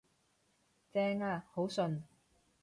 [0.91, 2.01] 正呀，好順